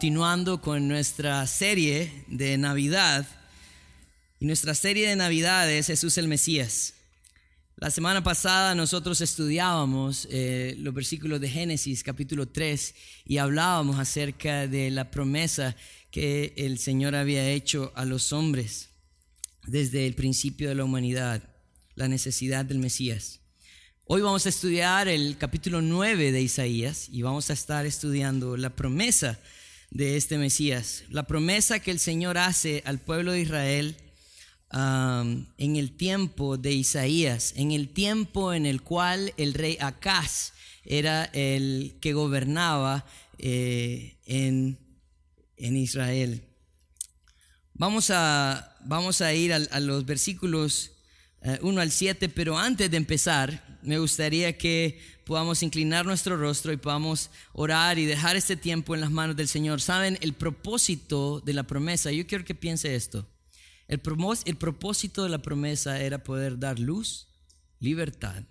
[0.00, 3.28] continuando con nuestra serie de Navidad.
[4.38, 6.94] Y nuestra serie de Navidad es Jesús el Mesías.
[7.76, 12.94] La semana pasada nosotros estudiábamos eh, los versículos de Génesis capítulo 3
[13.26, 15.76] y hablábamos acerca de la promesa
[16.10, 18.88] que el Señor había hecho a los hombres
[19.66, 21.42] desde el principio de la humanidad,
[21.94, 23.40] la necesidad del Mesías.
[24.06, 28.70] Hoy vamos a estudiar el capítulo 9 de Isaías y vamos a estar estudiando la
[28.70, 29.38] promesa
[29.90, 33.96] de este Mesías, la promesa que el Señor hace al pueblo de Israel
[34.72, 40.52] en el tiempo de Isaías, en el tiempo en el cual el rey Acaz
[40.84, 43.04] era el que gobernaba
[43.38, 44.78] eh, en,
[45.56, 46.44] Israel.
[47.74, 50.92] Vamos a, vamos a ir a, los versículos
[51.42, 56.72] 1 eh, al 7, pero antes de empezar, me gustaría que podamos inclinar nuestro rostro
[56.72, 59.80] y podamos orar y dejar este tiempo en las manos del Señor.
[59.80, 60.18] ¿Saben?
[60.20, 63.26] El propósito de la promesa, yo quiero que piense esto.
[63.88, 64.00] El,
[64.44, 67.28] el propósito de la promesa era poder dar luz,
[67.78, 68.44] libertad.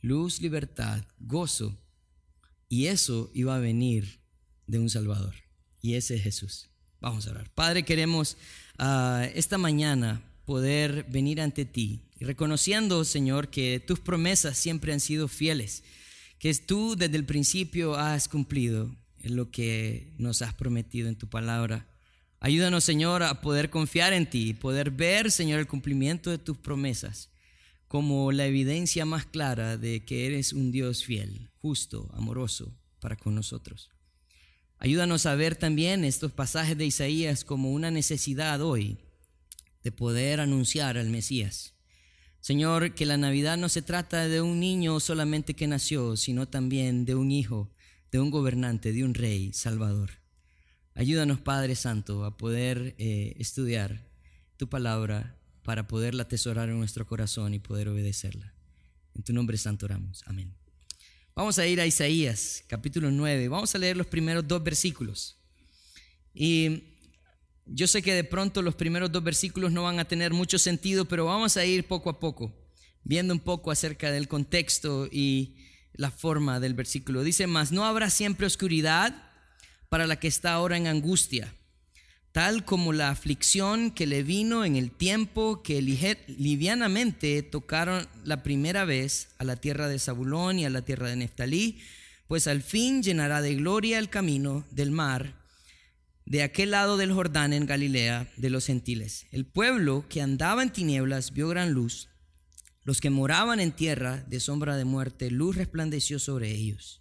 [0.00, 1.76] Luz, libertad, gozo.
[2.68, 4.20] Y eso iba a venir
[4.66, 5.34] de un Salvador.
[5.82, 6.70] Y ese es Jesús.
[7.00, 7.50] Vamos a orar.
[7.50, 8.36] Padre, queremos
[8.78, 15.28] ah, esta mañana poder venir ante ti reconociendo, Señor, que tus promesas siempre han sido
[15.28, 15.84] fieles,
[16.38, 21.88] que tú desde el principio has cumplido lo que nos has prometido en tu palabra.
[22.40, 27.30] Ayúdanos, Señor, a poder confiar en ti, poder ver, Señor, el cumplimiento de tus promesas
[27.88, 33.34] como la evidencia más clara de que eres un Dios fiel, justo, amoroso para con
[33.34, 33.90] nosotros.
[34.78, 38.98] Ayúdanos a ver también estos pasajes de Isaías como una necesidad hoy
[39.86, 41.74] de poder anunciar al Mesías.
[42.40, 47.04] Señor, que la Navidad no se trata de un niño solamente que nació, sino también
[47.04, 47.70] de un hijo,
[48.10, 50.10] de un gobernante, de un rey, Salvador.
[50.96, 54.04] Ayúdanos, Padre Santo, a poder eh, estudiar
[54.56, 58.54] tu palabra para poderla atesorar en nuestro corazón y poder obedecerla.
[59.14, 60.24] En tu nombre santo oramos.
[60.26, 60.52] Amén.
[61.36, 63.46] Vamos a ir a Isaías, capítulo 9.
[63.46, 65.36] Vamos a leer los primeros dos versículos.
[66.34, 66.95] Y
[67.66, 71.04] yo sé que de pronto los primeros dos versículos no van a tener mucho sentido,
[71.06, 72.54] pero vamos a ir poco a poco,
[73.02, 75.56] viendo un poco acerca del contexto y
[75.92, 77.24] la forma del versículo.
[77.24, 79.30] Dice, más no habrá siempre oscuridad
[79.88, 81.54] para la que está ahora en angustia,
[82.30, 88.84] tal como la aflicción que le vino en el tiempo que livianamente tocaron la primera
[88.84, 91.80] vez a la tierra de Zabulón y a la tierra de Neftalí,
[92.28, 95.45] pues al fin llenará de gloria el camino del mar
[96.26, 99.26] de aquel lado del Jordán en Galilea de los gentiles.
[99.30, 102.08] El pueblo que andaba en tinieblas vio gran luz.
[102.82, 107.00] Los que moraban en tierra de sombra de muerte, luz resplandeció sobre ellos.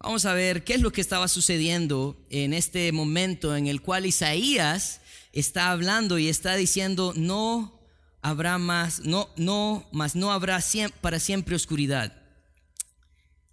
[0.00, 4.06] Vamos a ver qué es lo que estaba sucediendo en este momento en el cual
[4.06, 5.00] Isaías
[5.32, 7.80] está hablando y está diciendo, no
[8.22, 10.60] habrá más, no, no, más no habrá
[11.00, 12.12] para siempre oscuridad.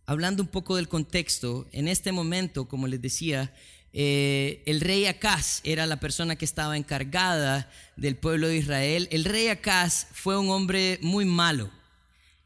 [0.05, 3.53] Hablando un poco del contexto, en este momento, como les decía,
[3.95, 9.07] eh, el rey Acaz era la persona que estaba encargada del pueblo de Israel.
[9.11, 11.69] El rey Acaz fue un hombre muy malo.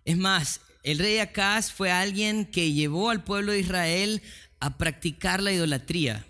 [0.04, 4.22] Es más, el rey Acaz fue alguien que llevó al pueblo de Israel
[4.60, 6.26] a practicar la idolatría.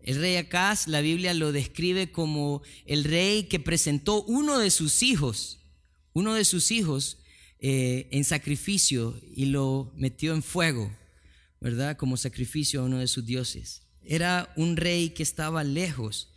[0.00, 5.04] El rey Acaz, la Biblia lo describe como el rey que presentó uno de sus
[5.04, 5.60] hijos,
[6.12, 7.18] uno de sus hijos
[7.60, 10.90] eh, en sacrificio y lo metió en fuego,
[11.60, 11.96] ¿verdad?
[11.96, 13.82] Como sacrificio a uno de sus dioses.
[14.04, 16.28] Era un rey que estaba lejos,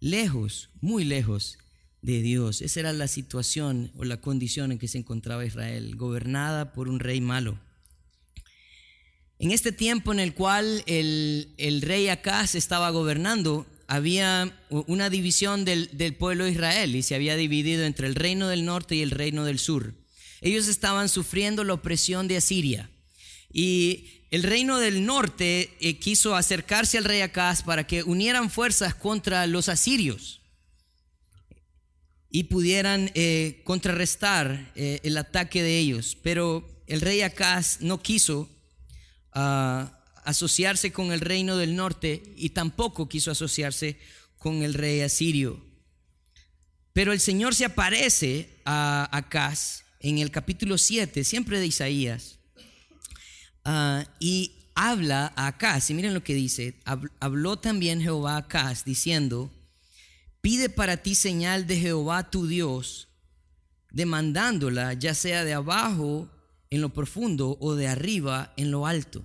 [0.00, 1.58] lejos, muy lejos
[2.02, 2.62] de Dios.
[2.62, 7.00] Esa era la situación o la condición en que se encontraba Israel, gobernada por un
[7.00, 7.58] rey malo.
[9.38, 15.88] En este tiempo en el cual el, rey Acaz estaba gobernando, había una división del,
[15.96, 19.10] del, pueblo de Israel y se había dividido entre el reino del norte y el
[19.10, 19.94] reino del sur.
[20.42, 22.90] Ellos estaban sufriendo la opresión de Asiria.
[23.52, 28.94] Y el reino del norte eh, quiso acercarse al rey Acaz para que unieran fuerzas
[28.94, 30.40] contra los asirios
[32.30, 36.16] y pudieran eh, contrarrestar eh, el ataque de ellos.
[36.22, 38.48] Pero el rey Acaz no quiso
[39.32, 43.98] ah, asociarse con el reino del norte y tampoco quiso asociarse
[44.38, 45.60] con el rey asirio.
[46.92, 52.39] Pero el Señor se aparece a Acaz en el capítulo 7, siempre de Isaías
[53.64, 56.74] Ah, y habla a Acaz, y miren lo que dice,
[57.20, 59.50] habló también Jehová a Acaz diciendo,
[60.40, 63.08] pide para ti señal de Jehová tu Dios,
[63.90, 66.28] demandándola ya sea de abajo
[66.70, 69.24] en lo profundo o de arriba en lo alto.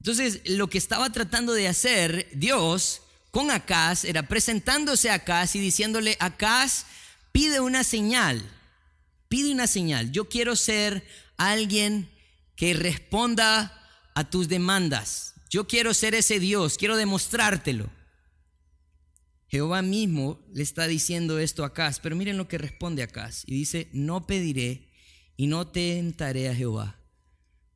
[0.00, 5.60] Entonces, lo que estaba tratando de hacer Dios con Acaz era presentándose a Acaz y
[5.60, 6.86] diciéndole, Acaz,
[7.30, 8.42] pide una señal,
[9.28, 10.10] pide una señal.
[10.10, 11.06] Yo quiero ser
[11.36, 12.08] alguien
[12.62, 13.76] que responda
[14.14, 15.34] a tus demandas.
[15.50, 17.90] Yo quiero ser ese Dios, quiero demostrártelo.
[19.48, 23.42] Jehová mismo le está diciendo esto a Acaz, pero miren lo que responde Acaz.
[23.46, 24.92] Y dice, no pediré
[25.36, 27.00] y no tentaré a Jehová.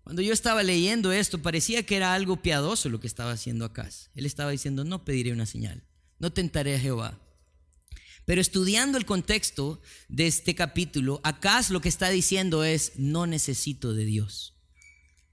[0.05, 4.11] Cuando yo estaba leyendo esto, parecía que era algo piadoso lo que estaba haciendo Acaz.
[4.15, 5.83] Él estaba diciendo, no pediré una señal,
[6.21, 7.19] no tentaré a Jehová.
[8.25, 13.93] Pero estudiando el contexto de este capítulo, Acaz lo que está diciendo es, no necesito
[13.93, 14.53] de Dios.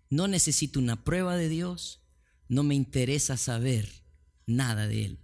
[0.09, 2.01] No necesito una prueba de Dios,
[2.47, 3.89] no me interesa saber
[4.45, 5.19] nada de Él.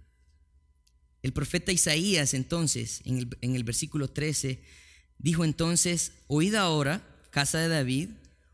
[1.22, 4.62] El profeta Isaías entonces, en el, versículo 13,
[5.18, 8.08] dijo entonces, oíd ahora, casa de David,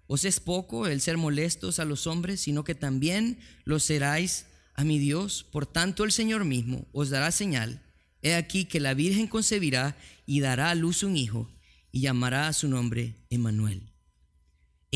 [0.08, 4.84] os es poco el ser molestos a los hombres, sino que también lo seráis a
[4.84, 5.44] mi Dios.
[5.44, 7.82] Por tanto, el Señor mismo os dará señal.
[8.22, 9.96] He aquí que la Virgen concebirá
[10.26, 11.48] y dará a luz un hijo
[11.92, 13.95] y llamará a su nombre Emmanuel.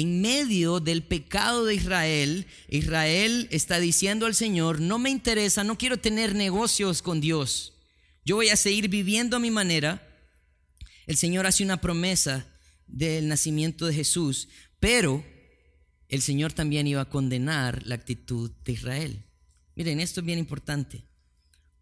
[0.00, 5.76] En medio del pecado de Israel, Israel está diciendo al Señor, no me interesa, no
[5.76, 7.74] quiero tener negocios con Dios.
[8.24, 10.08] Yo voy a seguir viviendo a mi manera.
[11.06, 12.46] El Señor hace una promesa
[12.86, 14.48] del nacimiento de Jesús,
[14.78, 15.22] pero
[16.08, 19.22] el Señor también iba a condenar la actitud de Israel.
[19.74, 21.04] Miren, esto es bien importante,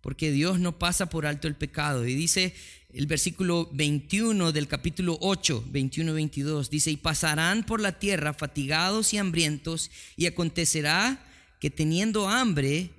[0.00, 2.06] porque Dios no pasa por alto el pecado.
[2.06, 2.54] Y dice
[2.92, 9.12] el versículo 21 del capítulo 8, 21 22, dice, y pasarán por la tierra fatigados
[9.12, 11.24] y hambrientos, y acontecerá
[11.60, 12.90] que teniendo hambre,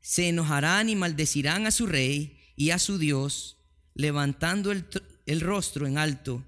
[0.00, 3.58] se enojarán y maldecirán a su rey y a su Dios,
[3.94, 4.84] levantando el,
[5.26, 6.44] el rostro en alto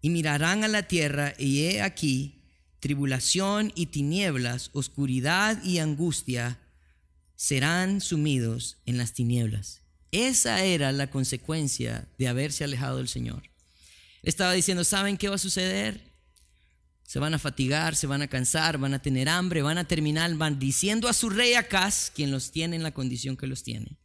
[0.00, 2.42] y mirarán a la tierra y he aquí
[2.80, 6.58] tribulación y tinieblas, oscuridad y angustia
[7.38, 9.80] serán sumidos en las tinieblas.
[10.10, 13.44] Esa era la consecuencia de haberse alejado del Señor.
[14.22, 16.12] Estaba diciendo, ¿saben qué va a suceder?
[17.04, 20.34] Se van a fatigar, se van a cansar, van a tener hambre, van a terminar
[20.34, 23.96] maldiciendo a su rey Acaz, quien los tiene en la condición que los tiene.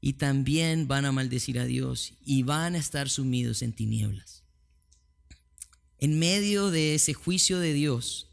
[0.00, 4.46] Y también van a maldecir a Dios y van a estar sumidos en tinieblas
[5.98, 8.28] en medio de ese juicio de Dios,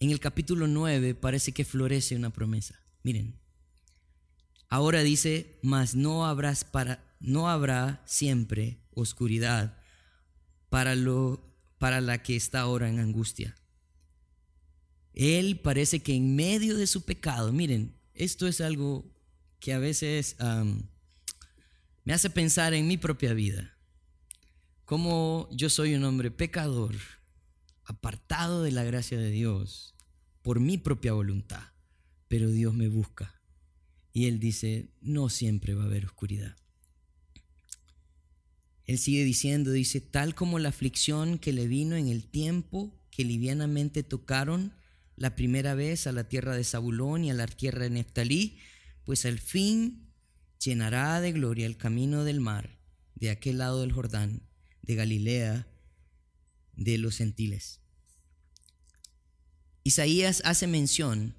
[0.00, 2.80] en el capítulo 9 parece que florece una promesa.
[3.02, 3.38] Miren,
[4.68, 9.78] ahora dice, mas no, habrás para, no habrá siempre oscuridad
[10.68, 13.54] para, lo, para la que está ahora en angustia.
[15.14, 19.04] Él parece que en medio de su pecado, miren, esto es algo
[19.58, 20.36] que a veces
[22.04, 23.76] me hace pensar en mi propia vida.
[24.84, 26.94] Como yo soy un hombre pecador,
[27.84, 29.94] apartado de la gracia de Dios
[30.42, 31.64] por mi propia voluntad,
[32.28, 33.34] pero Dios me busca.
[34.12, 36.56] Y Él dice, no siempre va a haber oscuridad.
[38.84, 43.24] Él sigue diciendo, dice, tal como la aflicción que le vino en el tiempo que
[43.24, 44.72] livianamente tocaron
[45.16, 48.58] la primera vez a la tierra de Zabulón y a la tierra de Neftalí,
[49.04, 50.08] pues al fin
[50.62, 52.78] llenará de gloria el camino del mar
[53.14, 54.42] de aquel lado del Jordán
[54.82, 55.66] de Galilea
[56.76, 57.80] de los gentiles.
[59.82, 61.34] Isaías hace mención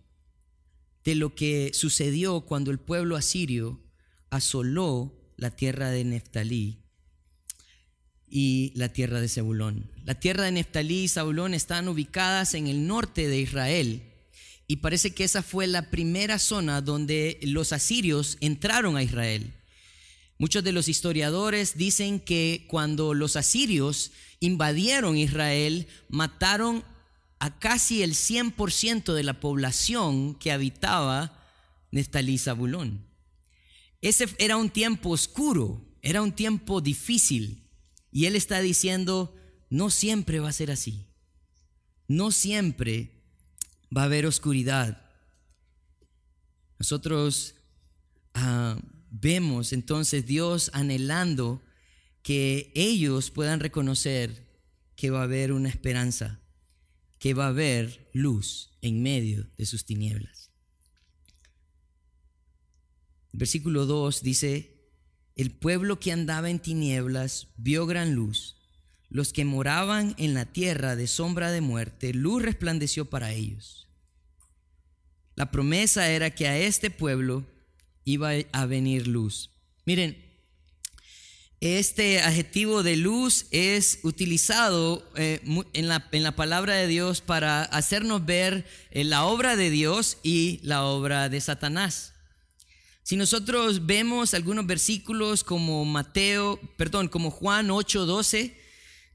[1.09, 3.81] de lo que sucedió cuando el pueblo asirio
[4.29, 6.83] asoló la tierra de Neftalí
[8.29, 9.89] y la tierra de Zebulón.
[10.05, 14.03] La tierra de Neftalí y Zabulón están ubicadas en el norte de Israel
[14.67, 19.51] y parece que esa fue la primera zona donde los asirios entraron a Israel.
[20.37, 24.11] Muchos de los historiadores dicen que cuando los asirios
[24.41, 26.83] invadieron Israel, mataron
[27.39, 31.39] a casi el 100% de la población que habitaba
[31.91, 33.05] Neftalí Zabulón.
[34.01, 37.63] Ese era un tiempo oscuro, era un tiempo difícil.
[38.11, 39.35] Y él está diciendo,
[39.69, 41.05] no siempre va a ser así.
[42.07, 43.23] No siempre
[43.95, 45.05] va a haber oscuridad.
[46.77, 47.55] Nosotros
[48.33, 48.77] ah,
[49.11, 51.61] vemos entonces Dios anhelando
[52.23, 54.47] que ellos puedan reconocer
[54.95, 56.38] que va a haber una esperanza,
[57.19, 60.51] que va a haber luz en medio de sus tinieblas.
[63.31, 64.79] Versículo 2 dice,
[65.35, 68.55] el pueblo que andaba en tinieblas vio gran luz.
[69.09, 73.87] Los que moraban en la tierra de sombra de muerte, luz resplandeció para ellos.
[75.35, 77.45] La promesa era que a este pueblo
[78.03, 79.51] iba a venir luz.
[79.85, 80.28] Miren,
[81.61, 85.41] Este adjetivo de luz es utilizado eh,
[85.73, 90.19] en, la, en, la, palabra de Dios para hacernos ver eh, la obra de Dios
[90.23, 92.13] y la obra de Satanás.
[93.03, 98.53] Si nosotros vemos algunos versículos como Mateo, perdón, como Juan 8:12,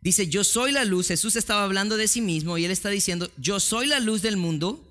[0.03, 3.31] dice, yo soy la luz, Jesús estaba hablando de sí mismo y él está diciendo,
[3.39, 4.85] yo soy la luz del mundo,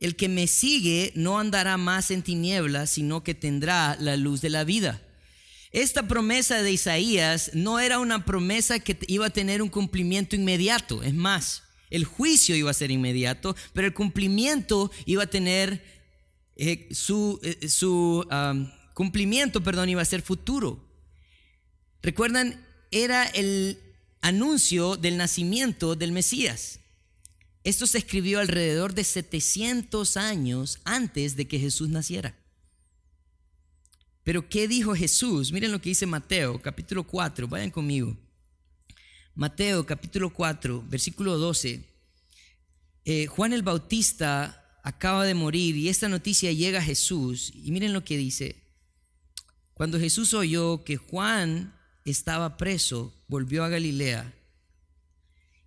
[0.00, 4.50] el que me sigue no andará más en tinieblas, sino que tendrá la luz de
[4.50, 5.00] la vida.
[5.72, 11.02] Esta promesa de Isaías no era una promesa que iba a tener un cumplimiento inmediato,
[11.02, 15.84] es más, el juicio iba a ser inmediato, pero el cumplimiento iba a tener
[16.56, 18.26] eh, su, eh, su
[18.94, 20.84] cumplimiento, perdón, iba a ser futuro.
[22.02, 23.78] Recuerdan, era el
[24.20, 26.80] anuncio del nacimiento del Mesías.
[27.62, 32.39] Esto se escribió alrededor de 700 años antes de que Jesús naciera.
[34.22, 35.52] Pero ¿qué dijo Jesús?
[35.52, 38.16] Miren lo que dice Mateo, capítulo 4, vayan conmigo.
[39.34, 41.84] Mateo, capítulo 4, versículo 12.
[43.04, 47.52] Eh, Juan el Bautista acaba de morir y esta noticia llega a Jesús.
[47.54, 48.56] Y miren lo que dice.
[49.72, 51.74] Cuando Jesús oyó que Juan
[52.04, 54.34] estaba preso, volvió a Galilea.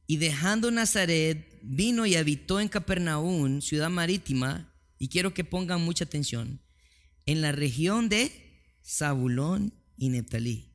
[0.05, 6.03] Y dejando Nazaret, vino y habitó en Capernaum, ciudad marítima, y quiero que pongan mucha
[6.03, 6.61] atención,
[7.25, 8.42] en la región de
[8.85, 10.69] Zabulón y Neptalí,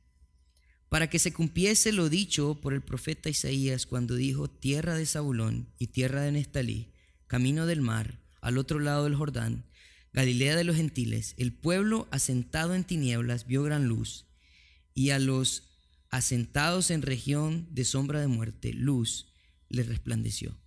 [0.89, 5.69] para que se cumpliese lo dicho por el profeta Isaías cuando dijo, tierra de Zabulón
[5.77, 6.91] y tierra de Neptalí,
[7.27, 9.65] camino del mar, al otro lado del Jordán,
[10.11, 14.25] Galilea de los gentiles, el pueblo asentado en tinieblas vio gran luz,
[14.95, 15.69] y a los
[16.09, 19.27] asentados en región de sombra de muerte, luz
[19.69, 20.57] les resplandeció.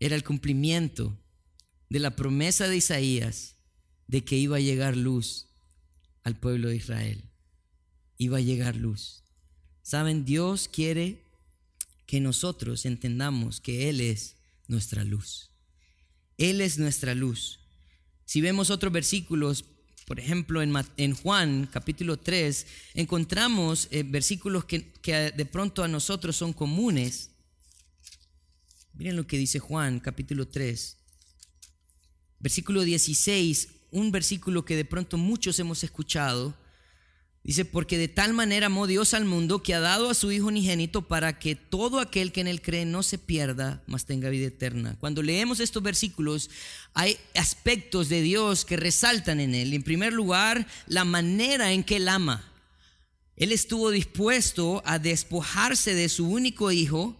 [0.00, 1.16] Era el cumplimiento
[1.88, 3.54] de la promesa de Isaías
[4.08, 5.51] de que iba a llegar luz
[6.22, 7.24] al pueblo de Israel.
[8.18, 9.24] Iba a llegar luz.
[9.82, 11.24] Saben, Dios quiere
[12.06, 14.36] que nosotros entendamos que Él es
[14.68, 15.50] nuestra luz.
[16.38, 17.60] Él es nuestra luz.
[18.24, 19.64] Si vemos otros versículos,
[20.06, 26.36] por ejemplo, en, Juan capítulo 3, encontramos eh, versículos que, que de pronto a nosotros
[26.36, 27.30] son comunes.
[28.94, 30.96] Miren lo que dice Juan capítulo 3,
[32.40, 36.54] versículo 16 un versículo que de pronto muchos hemos escuchado.
[37.44, 40.46] Dice, porque de tal manera amó Dios al mundo que ha dado a su Hijo
[40.46, 44.46] unigénito para que todo aquel que en él cree no se pierda, mas tenga vida
[44.46, 44.96] eterna.
[45.00, 46.50] Cuando leemos estos versículos,
[46.94, 49.72] hay aspectos de Dios que resaltan en él.
[49.72, 52.48] En primer lugar, la manera en que él ama.
[53.34, 57.16] Él estuvo dispuesto a despojarse de su único Hijo.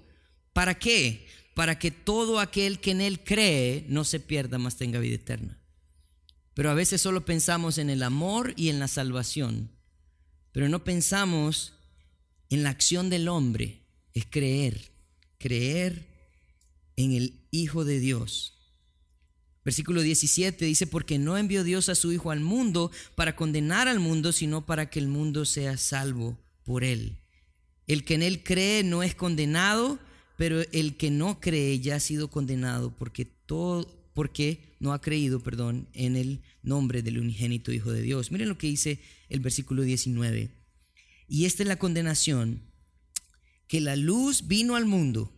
[0.53, 1.27] ¿Para qué?
[1.55, 5.59] Para que todo aquel que en él cree no se pierda, mas tenga vida eterna.
[6.55, 9.71] Pero a veces solo pensamos en el amor y en la salvación,
[10.53, 11.75] pero no pensamos
[12.51, 13.81] en la acción del hombre,
[14.13, 14.91] es creer,
[15.39, 16.07] creer
[16.97, 18.55] en el Hijo de Dios.
[19.65, 24.01] Versículo 17 dice, porque no envió Dios a su Hijo al mundo para condenar al
[24.01, 27.19] mundo, sino para que el mundo sea salvo por él.
[27.87, 29.99] El que en él cree no es condenado,
[30.37, 35.41] pero el que no cree ya ha sido condenado, porque todo porque no ha creído,
[35.41, 38.31] perdón, en el nombre del unigénito Hijo de Dios.
[38.31, 40.51] Miren lo que dice el versículo 19.
[41.29, 42.63] Y esta es la condenación,
[43.69, 45.33] que la luz vino al mundo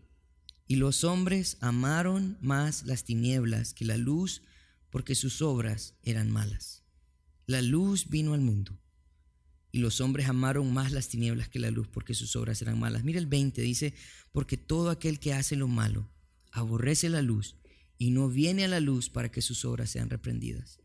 [0.66, 4.42] y los hombres amaron más las tinieblas que la luz
[4.90, 6.82] porque sus obras eran malas.
[7.46, 8.80] La luz vino al mundo
[9.70, 13.04] y los hombres amaron más las tinieblas que la luz porque sus obras eran malas.
[13.04, 13.94] Mira el 20, dice,
[14.32, 16.10] porque todo aquel que hace lo malo
[16.50, 17.56] aborrece la luz
[17.98, 20.80] y no viene a la luz para que sus obras sean reprendidas.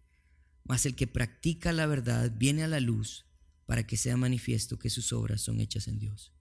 [0.63, 3.25] Mas el que practica la verdad viene a la luz
[3.65, 6.31] para que sea manifiesto que sus obras son hechas en Dios.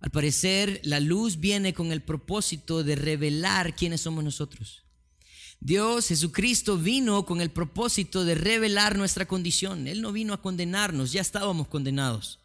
[0.00, 4.84] Al parecer, la luz viene con el propósito de revelar quiénes somos nosotros.
[5.60, 9.86] Dios, Jesucristo, vino con el propósito de revelar nuestra condición.
[9.86, 12.40] Él no vino a condenarnos, ya estábamos condenados.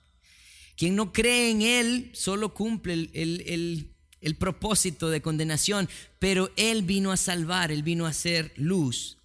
[0.77, 3.90] Quien no cree en Él solo cumple el, el, el
[4.36, 9.18] propósito de condenación, pero Él vino a salvar, Él vino a hacer luz.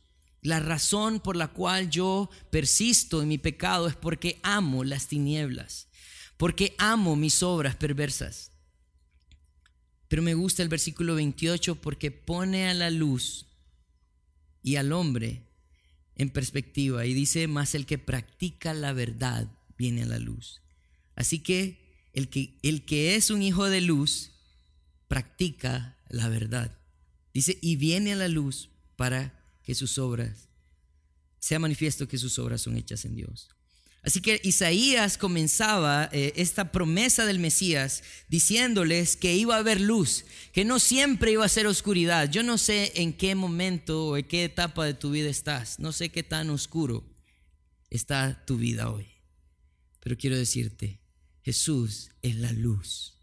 [0.43, 5.89] La razón por la cual yo persisto en mi pecado es porque amo las tinieblas,
[6.37, 8.53] porque amo mis obras perversas.
[10.09, 13.47] Pero me gusta el versículo 28 porque pone a la luz
[14.63, 15.43] y al hombre
[16.15, 20.63] en perspectiva y dice, más el que practica la verdad viene a la luz.
[21.15, 24.31] Así que el que, el que es un hijo de luz,
[25.09, 26.77] practica la verdad.
[27.33, 30.49] Dice, y viene a la luz para que sus obras,
[31.39, 33.49] sea manifiesto que sus obras son hechas en Dios.
[34.07, 40.25] Así que Isaías comenzaba eh, esta promesa del Mesías diciéndoles que iba a haber luz,
[40.53, 42.31] que no siempre iba a ser oscuridad.
[42.31, 45.91] Yo no sé en qué momento o en qué etapa de tu vida estás, no
[45.91, 47.05] sé qué tan oscuro
[47.91, 49.09] está tu vida hoy.
[49.99, 51.01] Pero quiero decirte,
[51.43, 53.19] Jesús es la luz,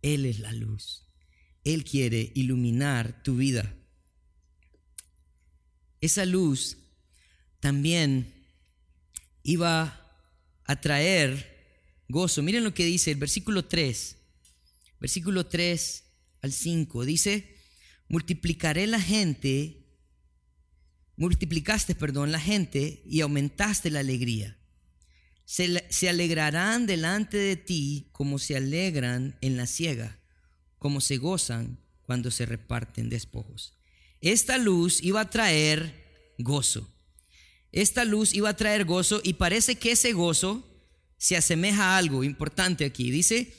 [0.00, 1.05] Él es la luz.
[1.66, 3.74] Él quiere iluminar tu vida.
[6.00, 6.76] Esa luz
[7.58, 8.32] también
[9.42, 10.00] iba
[10.62, 12.40] a traer gozo.
[12.40, 14.16] Miren lo que dice el versículo 3,
[15.00, 16.04] versículo 3
[16.42, 17.04] al 5.
[17.04, 17.56] Dice,
[18.06, 19.88] multiplicaré la gente,
[21.16, 24.56] multiplicaste, perdón, la gente y aumentaste la alegría.
[25.44, 30.20] Se, se alegrarán delante de ti como se alegran en la ciega,
[30.86, 33.74] como se gozan cuando se reparten despojos.
[34.20, 36.88] Esta luz iba a traer gozo.
[37.72, 40.64] Esta luz iba a traer gozo y parece que ese gozo
[41.18, 43.10] se asemeja a algo importante aquí.
[43.10, 43.52] Dice,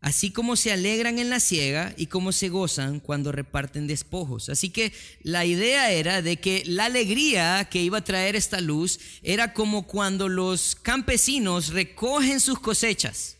[0.00, 4.48] así como se alegran en la ciega y como se gozan cuando reparten despojos.
[4.48, 4.92] Así que
[5.24, 9.88] la idea era de que la alegría que iba a traer esta luz era como
[9.88, 13.39] cuando los campesinos recogen sus cosechas.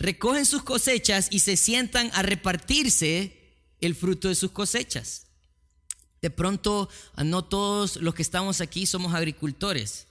[0.00, 3.36] Recogen sus cosechas y se sientan a repartirse
[3.82, 5.26] el fruto de sus cosechas.
[6.22, 6.88] De pronto,
[7.22, 10.06] no todos los que estamos aquí somos agricultores,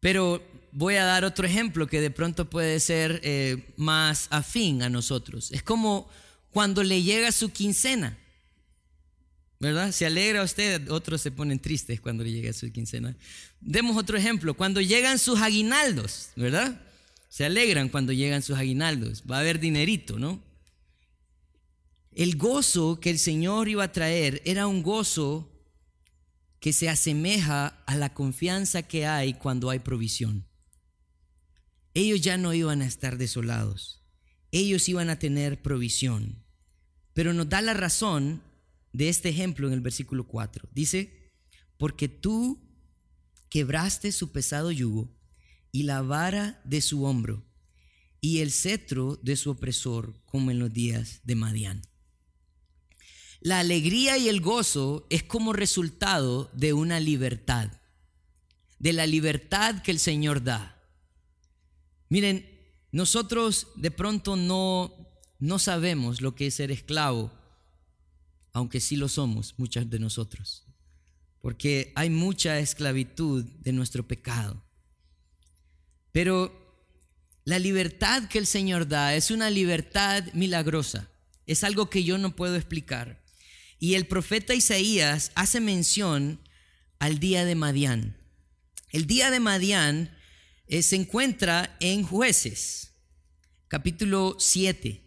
[0.00, 0.42] pero
[0.72, 5.52] voy a dar otro ejemplo que de pronto puede ser eh, más afín a nosotros.
[5.52, 6.08] Es como
[6.50, 8.18] cuando le llega su quincena,
[9.60, 9.92] ¿verdad?
[9.92, 13.14] Se alegra usted, otros se ponen tristes cuando le llega su quincena.
[13.60, 16.80] Demos otro ejemplo, cuando llegan sus aguinaldos, ¿verdad?
[17.32, 20.44] Se alegran cuando llegan sus aguinaldos, va a haber dinerito, ¿no?
[22.14, 25.50] El gozo que el Señor iba a traer era un gozo
[26.60, 30.46] que se asemeja a la confianza que hay cuando hay provisión.
[31.94, 34.04] Ellos ya no iban a estar desolados,
[34.50, 36.44] ellos iban a tener provisión.
[37.14, 38.42] Pero nos da la razón
[38.92, 40.68] de este ejemplo en el versículo 4.
[40.70, 41.32] Dice,
[41.78, 42.60] porque tú
[43.48, 45.21] quebraste su pesado yugo
[45.72, 47.42] y la vara de su hombro
[48.20, 51.82] y el cetro de su opresor como en los días de Madián.
[53.40, 57.72] La alegría y el gozo es como resultado de una libertad,
[58.78, 60.80] de la libertad que el Señor da.
[62.08, 62.48] Miren,
[62.92, 64.94] nosotros de pronto no,
[65.40, 67.32] no sabemos lo que es ser esclavo,
[68.52, 70.64] aunque sí lo somos, muchas de nosotros,
[71.40, 74.62] porque hay mucha esclavitud de nuestro pecado.
[76.12, 76.62] Pero
[77.44, 81.10] la libertad que el Señor da es una libertad milagrosa,
[81.46, 83.22] es algo que yo no puedo explicar.
[83.78, 86.38] Y el profeta Isaías hace mención
[87.00, 88.16] al día de Madián.
[88.90, 90.16] El día de Madián
[90.68, 92.92] eh, se encuentra en jueces,
[93.66, 95.00] capítulo 7.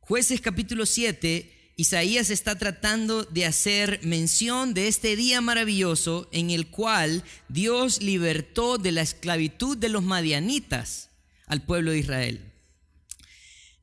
[0.00, 6.66] Jueces capítulo 7, Isaías está tratando de hacer mención de este día maravilloso en el
[6.66, 11.10] cual Dios libertó de la esclavitud de los madianitas
[11.46, 12.52] al pueblo de Israel.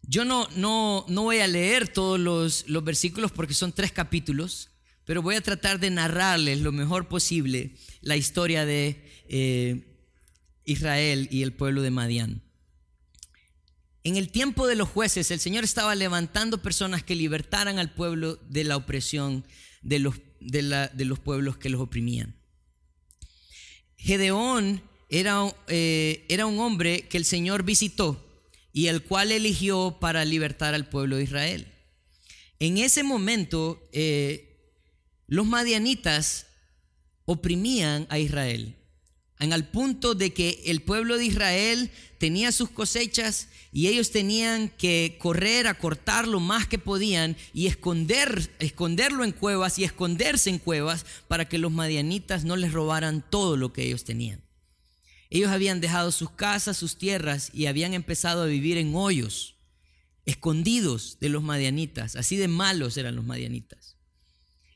[0.02, 4.72] Yo no, no, no voy a leer todos los, los versículos porque son tres capítulos,
[5.06, 9.96] pero voy a tratar de narrarles lo mejor posible la historia de eh,
[10.66, 12.45] Israel y el pueblo de Madián.
[14.06, 18.36] En el tiempo de los jueces, el Señor estaba levantando personas que libertaran al pueblo
[18.48, 19.44] de la opresión
[19.82, 22.36] de los, de, los pueblos que los oprimían.
[23.98, 28.24] Gedeón era, eh, era un hombre que el Señor visitó
[28.72, 31.68] y el cual eligió para libertar al pueblo de Israel.
[32.60, 34.70] En ese momento, eh,
[35.26, 36.46] los madianitas
[37.26, 38.76] oprimían a Israel,
[39.40, 44.70] en al punto de que el pueblo de Israel tenía sus cosechas y ellos tenían
[44.70, 50.50] que correr a cortar lo más que podían y esconder, esconderlo en cuevas y esconderse
[50.50, 54.42] en cuevas para que los madianitas no les robaran todo lo que ellos tenían.
[55.30, 59.58] Ellos habían dejado sus casas, sus tierras y habían empezado a vivir en hoyos,
[60.26, 62.16] escondidos de los madianitas.
[62.16, 63.98] Así de malos eran los madianitas.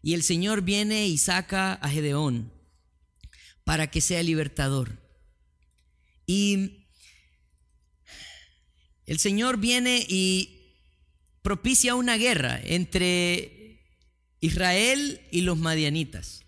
[0.02, 2.59] Y el Señor viene y saca a Gedeón
[3.70, 4.98] para que sea libertador.
[6.26, 6.88] Y
[9.06, 10.74] el Señor viene y
[11.44, 13.86] propicia una guerra entre
[14.40, 16.46] Israel y los madianitas.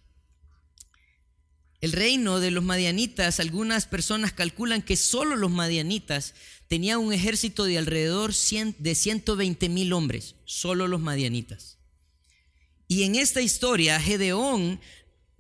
[1.80, 6.34] El reino de los madianitas, algunas personas calculan que solo los madianitas
[6.70, 11.78] tenían un ejército de alrededor de 120 mil hombres, solo los madianitas.
[12.88, 14.82] Y en esta historia, Gedeón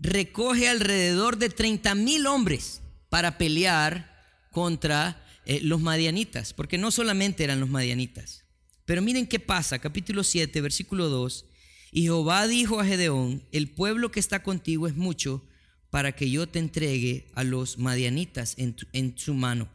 [0.02, 4.12] recoge alrededor de 30 mil hombres para pelear
[4.50, 8.44] contra eh, los madianitas, porque no solamente eran los madianitas.
[8.86, 11.46] Pero miren qué pasa, capítulo 7, versículo 2.
[11.92, 15.46] Y Jehová dijo a Gedeón, el pueblo que está contigo es mucho
[15.92, 19.70] para que yo te entregue a los madianitas en, en su mano.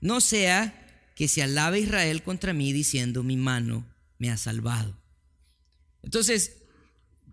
[0.00, 0.78] No sea
[1.14, 3.86] que se alabe Israel contra mí diciendo, mi mano
[4.18, 4.96] me ha salvado.
[6.02, 6.58] Entonces,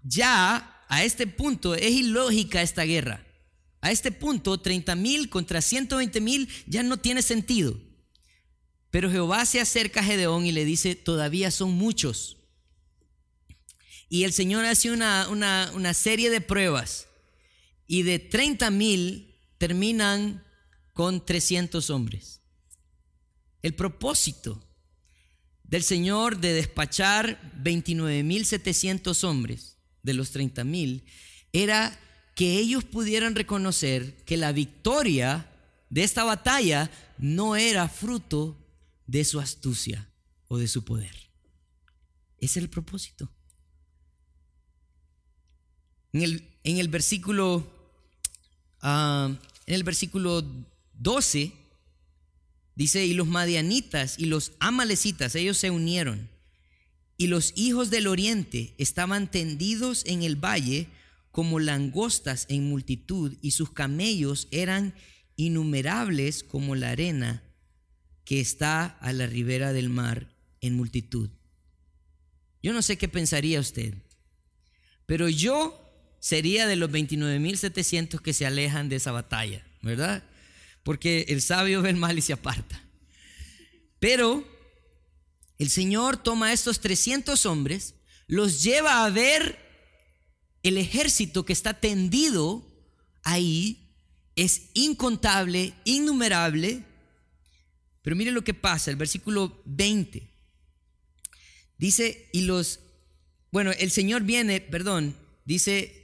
[0.04, 3.23] ya a este punto es ilógica esta guerra.
[3.80, 7.80] A este punto, 30 mil contra 120 mil ya no tiene sentido.
[8.89, 12.38] Pero Jehová se acerca a Gedeón y le dice, todavía son muchos.
[14.10, 17.08] Y el Señor hace una, una, serie de pruebas.
[17.86, 20.43] Y de 30 mil terminan
[20.93, 22.41] con 300 hombres.
[23.62, 24.60] El propósito
[25.63, 31.04] del Señor de despachar 29.700 hombres de los 30.000
[31.52, 31.98] era
[32.36, 35.52] que ellos pudieran reconocer que la victoria
[35.90, 38.58] de esta batalla no era fruto
[39.08, 40.10] de su astucia
[40.48, 41.16] o de su poder.
[42.38, 43.30] Ese es el propósito.
[46.14, 47.68] En el, en el versículo,
[48.82, 49.30] ah,
[49.66, 50.44] en el versículo
[50.94, 51.54] 12
[52.76, 56.30] dice, y los madianitas y los amalecitas, ellos se unieron.
[57.19, 60.88] Y los hijos del oriente estaban tendidos en el valle
[61.32, 64.93] como langostas en multitud, y sus camellos eran
[65.36, 67.43] innumerables como la arena
[68.23, 71.29] que está a la ribera del mar en multitud.
[72.63, 73.95] Yo no sé qué pensaría usted,
[75.05, 75.77] pero yo
[76.21, 80.23] sería de los 29.700 que se alejan de esa batalla, ¿verdad?
[80.84, 82.82] Porque el sabio ve el mal y se aparta.
[83.99, 84.47] Pero
[85.60, 87.95] el Señor toma a estos 300 hombres,
[88.28, 89.60] los lleva a ver
[90.63, 92.65] el ejército que está tendido
[93.24, 93.93] ahí,
[94.36, 96.86] es incontable, innumerable,
[98.02, 100.30] pero mire lo que pasa, el versículo 20.
[101.78, 102.80] Dice, y los,
[103.52, 105.99] bueno, el Señor viene, perdón, dice,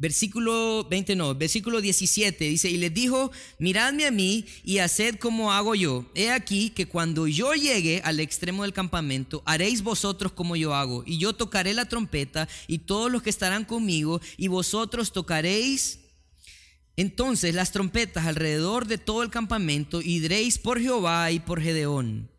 [0.00, 5.52] versículo 20 no, versículo 17, dice, y les dijo, miradme a mí y haced como
[5.52, 6.06] hago yo.
[6.14, 11.04] He aquí que cuando yo llegue al extremo del campamento, haréis vosotros como yo hago,
[11.06, 15.98] y yo tocaré la trompeta, y todos los que estarán conmigo, y vosotros tocaréis
[16.96, 22.29] entonces las trompetas alrededor de todo el campamento y diréis por Jehová y por Gedeón.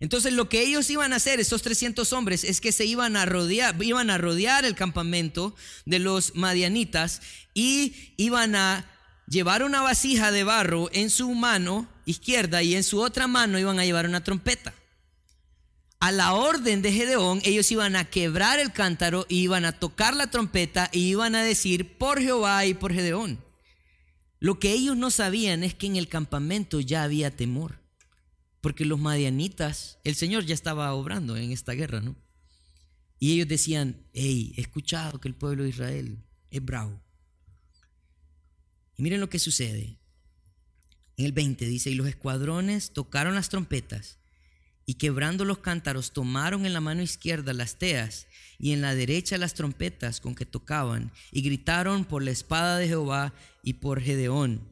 [0.00, 3.26] Entonces lo que ellos iban a hacer, esos 300 hombres, es que se iban a
[3.26, 7.20] rodear, iban a rodear el campamento de los madianitas
[7.52, 8.86] y iban a
[9.28, 13.78] llevar una vasija de barro en su mano izquierda y en su otra mano iban
[13.78, 14.74] a llevar una trompeta.
[16.00, 20.16] A la orden de Gedeón, ellos iban a quebrar el cántaro y iban a tocar
[20.16, 23.38] la trompeta y iban a decir por Jehová y por Gedeón.
[24.38, 27.79] Lo que ellos no sabían es que en el campamento ya había temor,
[28.60, 32.16] porque los madianitas, el Señor ya estaba obrando en esta guerra, ¿no?
[33.18, 36.18] Y ellos decían, hey, he escuchado que el pueblo de Israel
[36.50, 37.00] es bravo.
[38.96, 39.98] Y miren lo que sucede.
[41.16, 44.20] En el 20 dice, y los escuadrones tocaron las trompetas
[44.86, 48.26] y quebrando los cántaros tomaron en la mano izquierda las teas
[48.58, 52.88] y en la derecha las trompetas con que tocaban y gritaron por la espada de
[52.88, 54.69] Jehová y por Gedeón.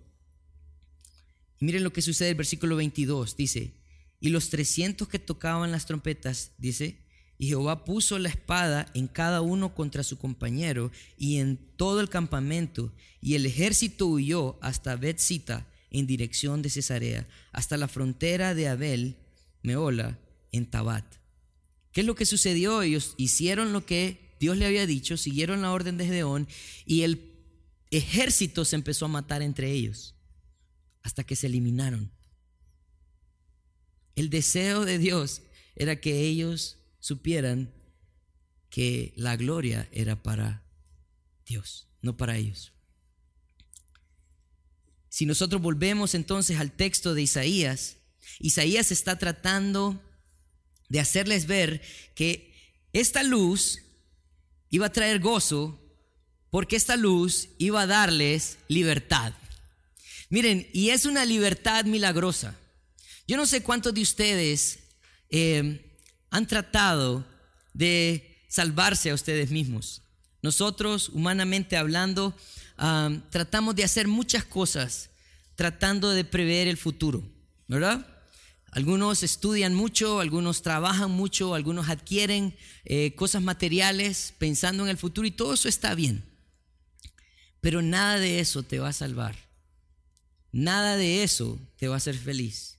[1.60, 3.72] Miren lo que sucede el versículo 22, dice,
[4.20, 7.04] y los 300 que tocaban las trompetas, dice,
[7.38, 12.08] y Jehová puso la espada en cada uno contra su compañero y en todo el
[12.08, 18.68] campamento, y el ejército huyó hasta Betzita en dirección de Cesarea, hasta la frontera de
[18.68, 19.16] Abel
[19.62, 20.18] Meola
[20.52, 21.04] en Tabat.
[21.92, 22.82] ¿Qué es lo que sucedió?
[22.82, 26.48] Ellos hicieron lo que Dios le había dicho, siguieron la orden de Gedeón
[26.84, 27.32] y el
[27.90, 30.17] ejército se empezó a matar entre ellos
[31.08, 32.12] hasta que se eliminaron.
[34.14, 35.40] El deseo de Dios
[35.74, 37.72] era que ellos supieran
[38.68, 40.62] que la gloria era para
[41.46, 42.74] Dios, no para ellos.
[45.08, 47.96] Si nosotros volvemos entonces al texto de Isaías,
[48.38, 49.98] Isaías está tratando
[50.90, 51.80] de hacerles ver
[52.14, 52.54] que
[52.92, 53.82] esta luz
[54.68, 55.80] iba a traer gozo
[56.50, 59.32] porque esta luz iba a darles libertad.
[60.30, 62.54] Miren, y es una libertad milagrosa.
[63.26, 64.80] Yo no sé cuántos de ustedes
[65.30, 65.96] eh,
[66.30, 67.24] han tratado
[67.72, 70.02] de salvarse a ustedes mismos.
[70.42, 72.34] Nosotros, humanamente hablando,
[73.30, 75.10] tratamos de hacer muchas cosas
[75.56, 77.24] tratando de prever el futuro,
[77.66, 78.06] ¿verdad?
[78.70, 85.26] Algunos estudian mucho, algunos trabajan mucho, algunos adquieren eh, cosas materiales pensando en el futuro
[85.26, 86.24] y todo eso está bien.
[87.60, 89.47] Pero nada de eso te va a salvar.
[90.52, 92.78] Nada de eso te va a hacer feliz.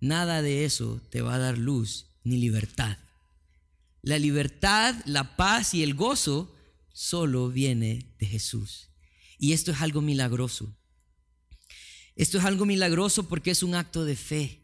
[0.00, 2.96] Nada de eso te va a dar luz ni libertad.
[4.02, 6.54] La libertad, la paz y el gozo
[6.92, 8.88] solo viene de Jesús.
[9.38, 10.74] Y esto es algo milagroso.
[12.16, 14.60] Esto es algo milagroso porque es un acto de fe.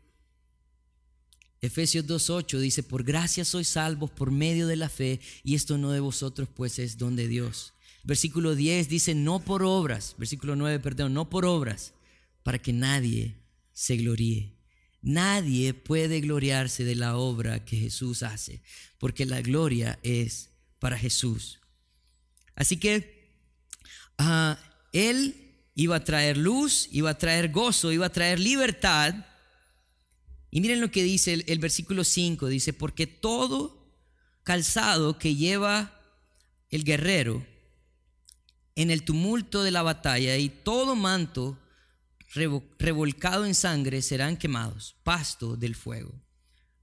[1.60, 5.90] Efesios 2.8 dice, por gracia sois salvos por medio de la fe, y esto no
[5.90, 7.72] de vosotros, pues es don de Dios.
[8.04, 11.94] Versículo 10 dice, no por obras, versículo 9, perdón, no por obras,
[12.46, 13.34] para que nadie
[13.72, 14.54] se gloríe.
[15.02, 18.62] Nadie puede gloriarse de la obra que Jesús hace,
[18.98, 21.58] porque la gloria es para Jesús.
[22.54, 23.32] Así que
[24.20, 24.54] uh,
[24.92, 29.26] Él iba a traer luz, iba a traer gozo, iba a traer libertad.
[30.52, 33.92] Y miren lo que dice el, versículo 5, dice, porque todo
[34.44, 36.00] calzado que lleva
[36.70, 37.44] el guerrero
[38.76, 41.58] en el tumulto de la batalla y todo manto
[42.36, 46.22] revolcado en sangre serán quemados, pasto del fuego.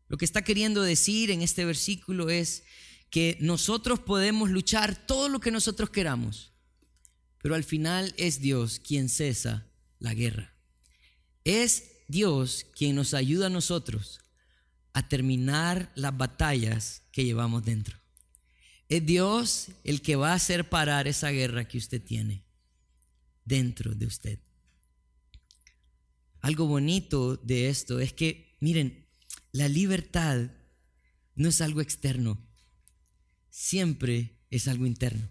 [0.10, 2.64] Lo que está queriendo decir en este versículo es
[3.10, 6.52] que nosotros podemos luchar todo lo que nosotros queramos,
[7.42, 9.68] pero al final es Dios quien cesa
[10.00, 10.54] la guerra.
[11.44, 14.20] Es Dios quien nos ayuda a nosotros
[14.94, 17.98] a terminar las batallas que llevamos dentro.
[18.90, 22.46] Es Dios el que va a hacer parar esa guerra que usted tiene
[23.46, 24.40] dentro de usted.
[26.44, 29.08] Algo bonito de esto es que, miren,
[29.54, 30.52] la libertad
[31.36, 32.38] no es algo externo,
[33.50, 35.30] siempre es algo interno.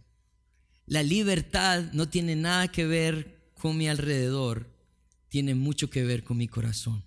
[0.86, 4.74] La libertad no tiene nada que ver con mi alrededor,
[5.28, 7.04] tiene mucho que ver con mi corazón.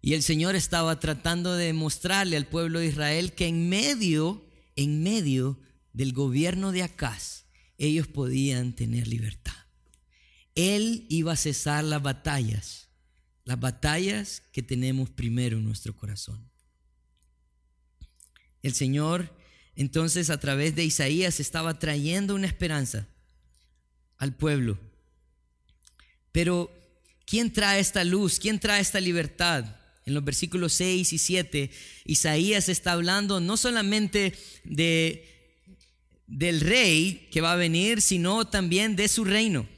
[0.00, 5.02] Y el Señor estaba tratando de mostrarle al pueblo de Israel que en medio, en
[5.02, 5.60] medio
[5.92, 7.44] del gobierno de Acaz,
[7.76, 9.52] ellos podían tener libertad.
[10.54, 12.83] Él iba a cesar las batallas,
[13.44, 16.50] las batallas que tenemos primero en nuestro corazón.
[18.62, 19.30] El Señor
[19.76, 23.08] entonces a través de Isaías estaba trayendo una esperanza
[24.18, 24.78] al pueblo.
[26.32, 26.70] Pero,
[27.26, 28.38] ¿quién trae esta luz?
[28.38, 29.64] ¿Quién trae esta libertad?
[30.06, 31.70] En los versículos 6 y 7,
[32.04, 35.30] Isaías está hablando no solamente de
[36.26, 39.68] del rey que va a venir, sino también de su reino.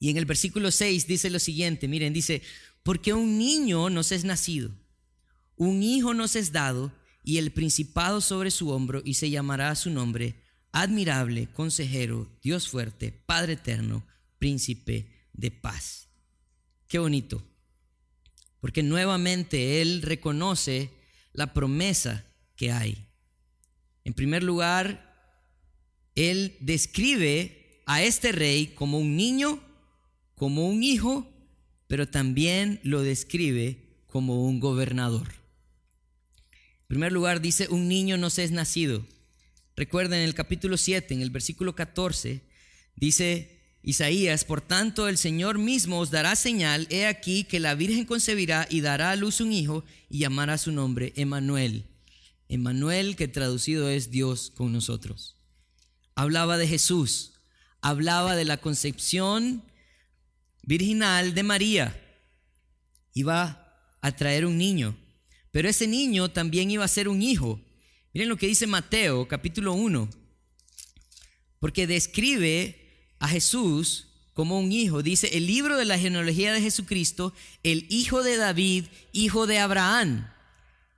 [0.00, 2.42] Y en el versículo 6 dice lo siguiente, miren, dice,
[2.82, 4.70] porque un niño nos es nacido,
[5.56, 6.92] un hijo nos es dado,
[7.24, 10.34] y el principado sobre su hombro, y se llamará su nombre
[10.72, 14.04] admirable, consejero, Dios fuerte, Padre eterno,
[14.38, 16.08] príncipe de paz.
[16.88, 17.42] Qué bonito,
[18.60, 20.90] porque nuevamente Él reconoce
[21.32, 22.24] la promesa
[22.56, 23.06] que hay.
[24.04, 25.14] En primer lugar,
[26.14, 29.60] Él describe a este rey como un niño,
[30.34, 31.31] como un hijo,
[31.92, 33.76] pero también lo describe
[34.06, 35.28] como un gobernador
[36.92, 39.06] primer lugar dice, un niño nos es nacido.
[39.76, 42.42] Recuerden en el capítulo 7, en el versículo 14,
[42.96, 48.04] dice Isaías, por tanto el Señor mismo os dará señal, he aquí que la Virgen
[48.04, 51.86] concebirá y dará a luz un hijo y llamará su nombre Emanuel.
[52.50, 55.38] Emanuel que traducido es Dios con nosotros.
[56.14, 57.32] Hablaba de Jesús,
[57.80, 59.62] hablaba de la concepción
[60.62, 61.98] virginal de María.
[63.14, 64.96] Iba a traer un niño.
[65.50, 67.60] Pero ese niño también iba a ser un hijo.
[68.14, 70.08] Miren lo que dice Mateo capítulo 1.
[71.58, 75.02] Porque describe a Jesús como un hijo.
[75.02, 80.28] Dice el libro de la genealogía de Jesucristo, el hijo de David, hijo de Abraham.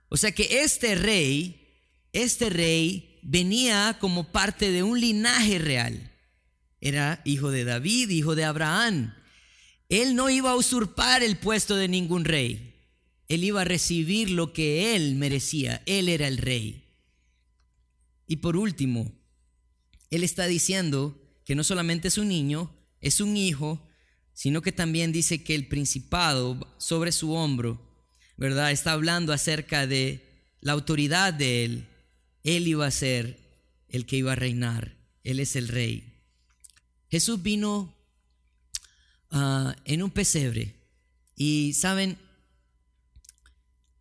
[0.09, 1.81] O sea que este rey,
[2.13, 6.11] este rey venía como parte de un linaje real.
[6.79, 9.13] Era hijo de David, hijo de Abraham.
[9.89, 12.73] Él no iba a usurpar el puesto de ningún rey.
[13.27, 15.81] Él iba a recibir lo que él merecía.
[15.85, 16.83] Él era el rey.
[18.27, 19.11] Y por último,
[20.09, 23.87] él está diciendo que no solamente es un niño, es un hijo,
[24.33, 27.81] sino que también dice que el principado sobre su hombro,
[28.37, 28.71] ¿verdad?
[28.71, 30.25] Está hablando acerca de
[30.59, 31.87] la autoridad de él.
[32.43, 33.39] Él iba a ser
[33.89, 34.97] el que iba a reinar.
[35.23, 36.13] Él es el rey.
[37.09, 37.94] Jesús vino
[39.31, 40.75] ah, en un pesebre.
[41.35, 42.17] Y saben,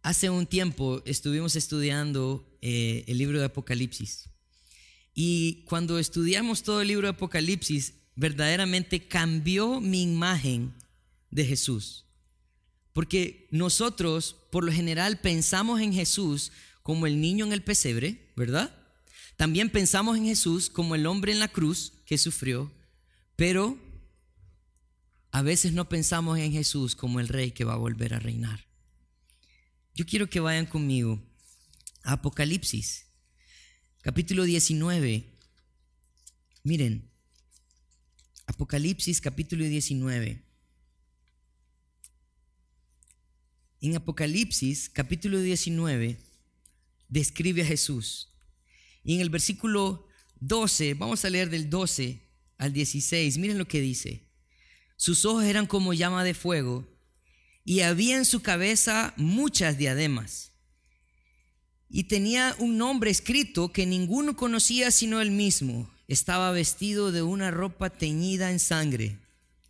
[0.04, 4.28] Hace un tiempo estuvimos estudiando eh, el libro de Apocalipsis
[5.14, 10.74] y cuando estudiamos todo el libro de Apocalipsis, verdaderamente cambió mi imagen
[11.30, 12.04] de Jesús.
[12.92, 18.76] Porque nosotros, por lo general, pensamos en Jesús como el niño en el pesebre, ¿verdad?
[19.36, 22.70] También pensamos en Jesús como el hombre en la cruz que sufrió,
[23.36, 23.78] pero
[25.34, 28.68] a veces no pensamos en Jesús como el rey que va a volver a reinar.
[29.92, 31.20] Yo quiero que vayan conmigo
[32.04, 33.06] a Apocalipsis,
[34.00, 35.24] capítulo 19.
[36.62, 37.10] Miren,
[38.46, 40.40] Apocalipsis capítulo 19.
[43.80, 46.16] En Apocalipsis capítulo 19
[47.08, 48.28] describe a Jesús.
[49.02, 50.06] Y en el versículo
[50.38, 52.20] 12, vamos a leer del 12
[52.56, 54.23] al 16, miren lo que dice.
[55.04, 56.88] Sus ojos eran como llama de fuego
[57.62, 60.52] y había en su cabeza muchas diademas.
[61.90, 65.90] Y tenía un nombre escrito que ninguno conocía sino él mismo.
[66.08, 69.18] Estaba vestido de una ropa teñida en sangre.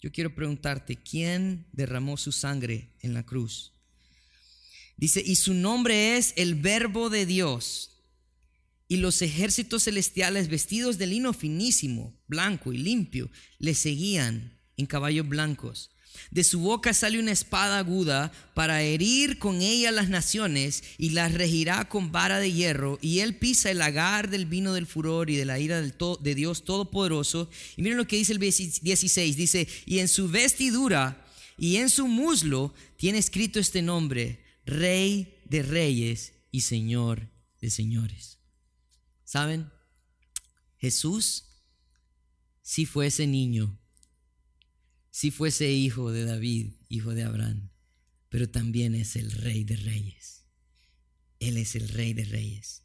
[0.01, 3.73] Yo quiero preguntarte, ¿quién derramó su sangre en la cruz?
[4.97, 7.91] Dice, y su nombre es el Verbo de Dios.
[8.87, 15.29] Y los ejércitos celestiales vestidos de lino finísimo, blanco y limpio, le seguían en caballos
[15.29, 15.91] blancos.
[16.31, 21.35] De su boca sale una espada aguda para herir con ella las naciones y las
[21.35, 22.99] regirá con vara de hierro.
[23.03, 26.35] Y él pisa el lagar del vino del furor y de la ira del de
[26.35, 27.51] Dios Todopoderoso.
[27.77, 29.37] Y miren lo que dice el 16.
[29.37, 31.25] Dice, y en su vestidura
[31.59, 37.29] y en su muslo tiene escrito este nombre, Rey de Reyes y Señor
[37.61, 38.39] de Señores.
[39.25, 39.71] ¿Saben?
[40.79, 41.45] Jesús
[42.63, 43.79] si fue ese niño
[45.15, 47.71] si fuese hijo de David, hijo de Abraham,
[48.31, 50.43] pero también es el rey de reyes.
[51.39, 52.83] Él es el rey de reyes.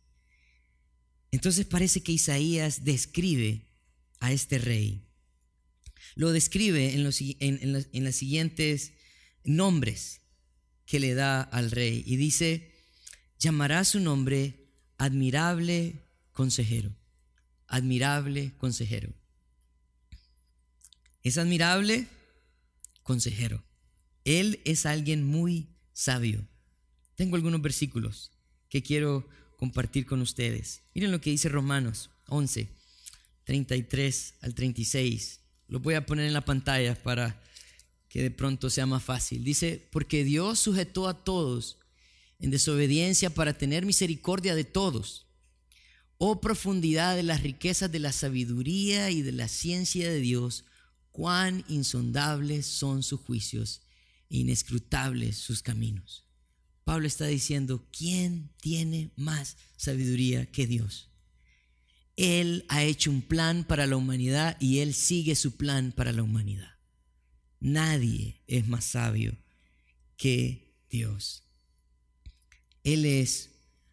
[1.31, 3.65] Entonces parece que Isaías describe
[4.19, 5.07] a este rey.
[6.13, 8.93] Lo describe en los, en, siguientes
[9.43, 10.21] nombres
[10.85, 12.03] que le da al rey.
[12.05, 12.75] Y dice,
[13.39, 16.95] llamará su nombre admirable consejero.
[17.65, 19.11] Admirable consejero.
[21.23, 22.07] ¿Es admirable?
[23.03, 23.63] Consejero.
[24.25, 26.47] Él es alguien muy sabio.
[27.15, 28.31] Tengo algunos versículos
[28.69, 30.83] que quiero compartir con ustedes.
[30.93, 32.69] Miren lo que dice Romanos 11,
[33.43, 35.41] 33 al 36.
[35.67, 37.41] Lo voy a poner en la pantalla para
[38.07, 39.43] que de pronto sea más fácil.
[39.43, 41.77] Dice, porque Dios sujetó a todos
[42.39, 45.27] en desobediencia para tener misericordia de todos.
[46.17, 50.65] Oh profundidad de las riquezas de la sabiduría y de la ciencia de Dios
[51.12, 53.82] cuán insondables son sus juicios
[54.30, 56.26] inescrutables sus caminos.
[56.84, 61.10] Pablo está diciendo, ¿quién tiene más sabiduría que Dios?
[62.15, 66.24] Él ha hecho un plan para la humanidad y Él sigue su plan para la
[66.24, 66.78] humanidad.
[67.60, 69.38] Nadie es más sabio
[70.17, 71.43] que Dios.
[72.84, 73.52] Él es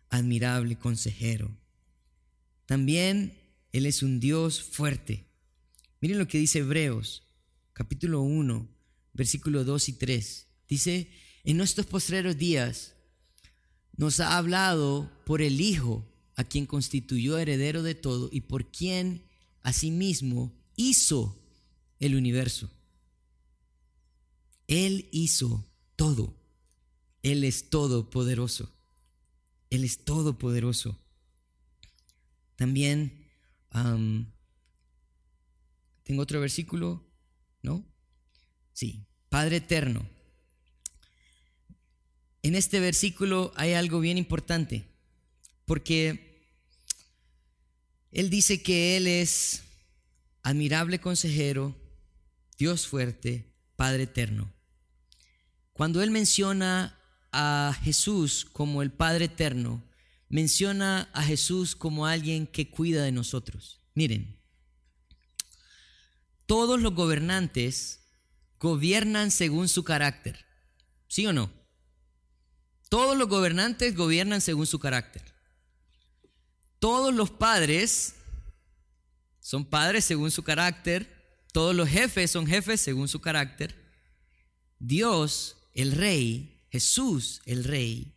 [0.08, 1.56] admirable consejero.
[2.66, 3.38] También
[3.72, 5.25] Él es un Dios fuerte.
[6.00, 7.22] Miren lo que dice Hebreos,
[7.72, 8.68] capítulo 1,
[9.14, 10.46] versículo 2 y 3.
[10.68, 11.10] Dice,
[11.44, 12.94] en nuestros postreros días
[13.96, 19.24] nos ha hablado por el Hijo, a quien constituyó heredero de todo y por quien
[19.62, 21.42] asimismo hizo
[21.98, 22.70] el universo.
[24.66, 26.36] Él hizo todo.
[27.22, 28.70] Él es todopoderoso.
[29.70, 31.00] Él es todopoderoso.
[32.56, 33.26] También
[36.06, 37.04] ¿Tengo otro versículo?
[37.62, 37.84] ¿No?
[38.72, 40.08] Sí, Padre eterno.
[42.42, 44.86] En este versículo hay algo bien importante,
[45.64, 46.46] porque
[48.12, 49.64] Él dice que Él es
[50.44, 51.74] admirable consejero,
[52.56, 54.54] Dios fuerte, Padre eterno.
[55.72, 57.00] Cuando Él menciona
[57.32, 59.82] a Jesús como el Padre eterno,
[60.28, 63.80] menciona a Jesús como alguien que cuida de nosotros.
[63.92, 64.35] Miren,
[66.46, 68.00] todos los gobernantes
[68.58, 70.44] gobiernan según su carácter.
[71.08, 71.50] ¿Sí o no?
[72.88, 75.22] Todos los gobernantes gobiernan según su carácter.
[76.78, 78.14] Todos los padres
[79.40, 81.12] son padres según su carácter.
[81.52, 83.74] Todos los jefes son jefes según su carácter.
[84.78, 88.14] Dios, el rey, Jesús, el rey,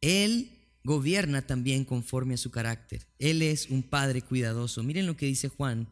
[0.00, 0.50] Él
[0.82, 3.06] gobierna también conforme a su carácter.
[3.18, 4.82] Él es un padre cuidadoso.
[4.82, 5.88] Miren lo que dice Juan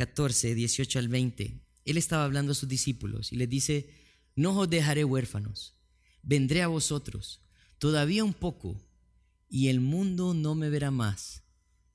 [0.00, 3.90] 14, 18 al 20, él estaba hablando a sus discípulos y les dice,
[4.34, 5.74] no os dejaré huérfanos,
[6.22, 7.42] vendré a vosotros,
[7.78, 8.80] todavía un poco,
[9.50, 11.42] y el mundo no me verá más,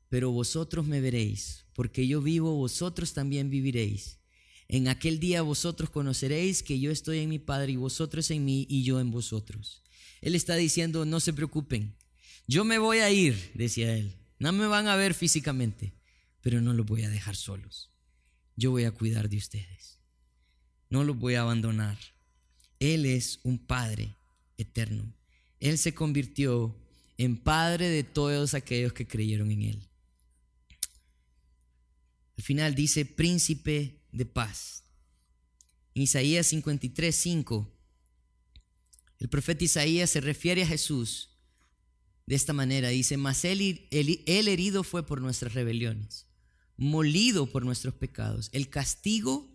[0.07, 4.19] pero vosotros me veréis, porque yo vivo, vosotros también viviréis.
[4.67, 8.67] En aquel día vosotros conoceréis que yo estoy en mi Padre y vosotros en mí
[8.69, 9.81] y yo en vosotros.
[10.21, 11.95] Él está diciendo, no se preocupen,
[12.45, 15.95] yo me voy a ir, decía él, no me van a ver físicamente,
[16.41, 17.94] pero no los voy a dejar solos
[18.55, 19.99] yo voy a cuidar de ustedes.
[20.89, 21.97] no los voy a abandonar.
[22.79, 24.15] Él es un Padre
[24.57, 25.13] eterno.
[25.59, 26.75] Él se convirtió
[27.17, 29.89] en Padre de todos aquellos que creyeron en Él.
[32.37, 34.83] Al final dice príncipe de paz.
[35.93, 37.71] En Isaías 53, 5,
[39.19, 41.29] el profeta Isaías se refiere a Jesús
[42.25, 42.89] de esta manera.
[42.89, 46.27] Dice, mas él, herido fue por nuestras rebeliones,
[46.77, 48.49] molido por nuestros pecados.
[48.51, 49.51] El castigo,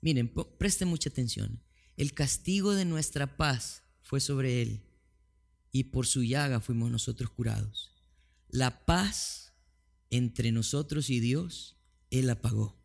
[0.00, 1.62] miren, presten mucha atención,
[1.96, 4.82] el castigo de nuestra paz fue sobre él
[5.70, 7.92] y por su llaga fuimos nosotros curados.
[8.48, 9.52] La paz
[10.10, 11.76] entre nosotros y Dios,
[12.10, 12.80] Él la pagó.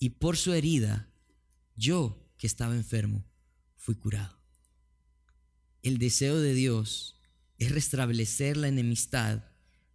[0.00, 1.08] Y por su herida,
[1.76, 3.24] yo que estaba enfermo,
[3.76, 4.36] fui curado.
[5.82, 7.20] El deseo de Dios
[7.58, 9.44] es restablecer la enemistad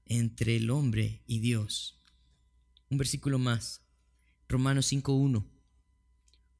[0.05, 1.99] entre el hombre y Dios.
[2.93, 3.81] Un versículo más,
[4.47, 5.43] Romanos 5.1.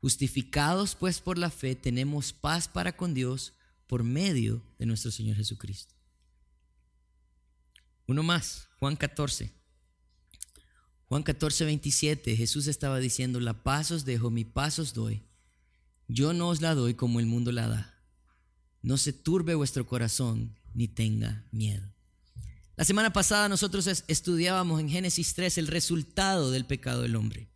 [0.02, 3.54] Justificados pues por la fe, tenemos paz para con Dios
[3.86, 5.94] por medio de nuestro Señor Jesucristo.
[8.08, 9.54] Uno más, Juan 14.
[11.06, 15.22] Juan 14, 27, Jesús estaba diciendo, la paz os dejo, mi paz os doy.
[16.08, 18.04] Yo no os la doy como el mundo la da.
[18.82, 21.93] No se turbe vuestro corazón ni tenga miedo.
[22.76, 27.47] La semana pasada nosotros estudiábamos en Génesis 3 el resultado del pecado del hombre.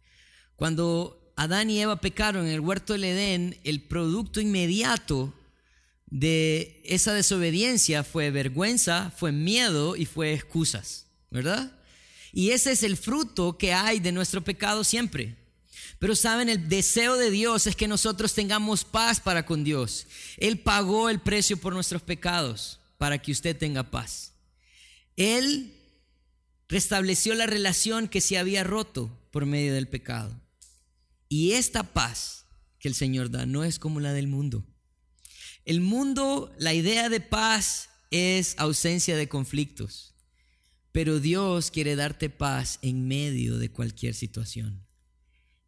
[0.56, 5.34] Cuando Adán y Eva pecaron en el huerto del Edén, el producto inmediato
[6.06, 11.72] de esa desobediencia fue vergüenza, fue miedo y fue excusas, ¿verdad?
[12.32, 15.36] Y ese es el fruto que hay de nuestro pecado siempre.
[15.98, 20.06] Pero saben, el deseo de Dios es que nosotros tengamos paz para con Dios.
[20.38, 24.37] Él pagó el precio por nuestros pecados para que usted tenga paz.
[25.18, 25.74] Él
[26.70, 30.40] restableció la relación que se había roto por medio del pecado.
[31.28, 32.46] Y esta paz
[32.80, 34.66] que el Señor da no es como la del mundo.
[35.66, 40.14] El mundo, la idea de paz es ausencia de conflictos,
[40.94, 44.86] pero Dios quiere darte paz en medio de cualquier situación.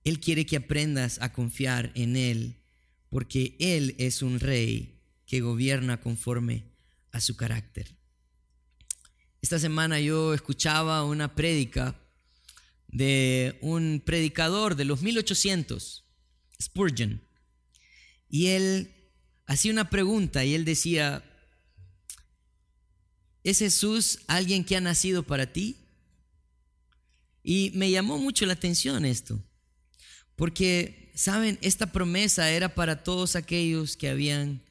[0.06, 2.64] Él quiere que aprendas a confiar en Él,
[3.10, 6.64] porque Él es un rey que gobierna conforme
[7.12, 7.99] a su carácter.
[9.42, 11.98] Esta semana yo escuchaba una prédica
[12.88, 16.04] de un predicador de los 1800,
[16.62, 17.22] Spurgeon,
[18.30, 18.94] y él
[19.46, 21.24] hacía una pregunta y él decía,
[23.44, 25.78] ¿es Jesús alguien que ha nacido para ti?
[27.42, 29.42] Y me llamó mucho la atención esto,
[30.36, 31.58] porque, ¿saben?
[31.62, 34.62] Esta promesa era para todos aquellos que habían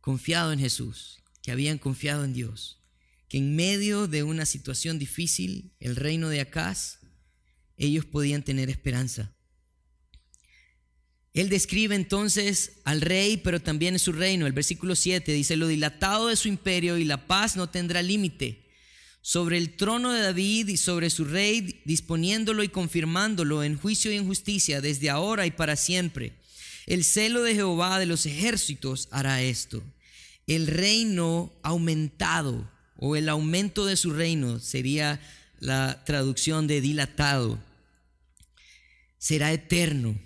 [0.00, 2.77] confiado en Jesús, que habían confiado en Dios
[3.28, 6.98] que en medio de una situación difícil, el reino de Acaz,
[7.76, 9.34] ellos podían tener esperanza.
[11.34, 14.46] Él describe entonces al rey, pero también en su reino.
[14.46, 18.66] El versículo 7 dice, lo dilatado de su imperio y la paz no tendrá límite.
[19.20, 24.16] Sobre el trono de David y sobre su rey, disponiéndolo y confirmándolo en juicio y
[24.16, 26.32] en justicia desde ahora y para siempre.
[26.86, 29.82] El celo de Jehová de los ejércitos hará esto.
[30.46, 32.68] El reino aumentado
[32.98, 35.20] o el aumento de su reino sería
[35.60, 37.58] la traducción de dilatado.
[39.18, 40.18] Será eterno.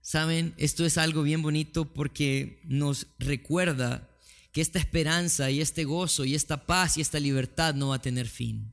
[0.00, 4.08] Saben, esto es algo bien bonito porque nos recuerda
[4.52, 8.02] que esta esperanza y este gozo y esta paz y esta libertad no va a
[8.02, 8.72] tener fin.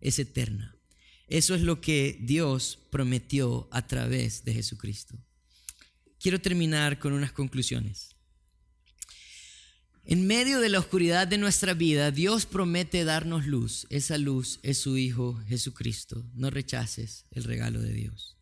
[0.00, 0.76] Es eterna.
[1.28, 5.16] Eso es lo que Dios prometió a través de Jesucristo.
[6.18, 8.16] Quiero terminar con unas conclusiones.
[10.10, 13.86] En medio de la oscuridad de nuestra vida, Dios promete darnos luz.
[13.90, 16.28] Esa luz es su Hijo Jesucristo.
[16.34, 18.36] No rechaces el regalo de Dios.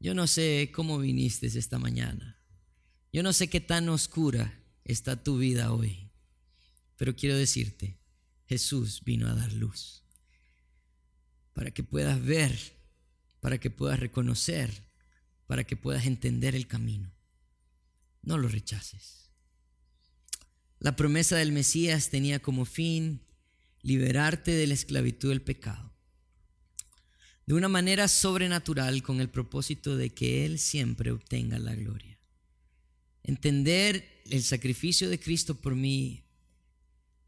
[0.00, 2.38] Yo no sé cómo viniste esta mañana.
[3.10, 6.10] Yo no sé qué tan oscura está tu vida hoy.
[6.98, 7.98] Pero quiero decirte,
[8.44, 10.04] Jesús vino a dar luz.
[11.54, 12.54] Para que puedas ver,
[13.40, 14.70] para que puedas reconocer,
[15.46, 17.10] para que puedas entender el camino.
[18.20, 19.31] No lo rechaces.
[20.82, 23.20] La promesa del Mesías tenía como fin
[23.82, 25.92] liberarte de la esclavitud del pecado.
[27.46, 32.18] De una manera sobrenatural con el propósito de que Él siempre obtenga la gloria.
[33.22, 36.24] Entender el sacrificio de Cristo por mí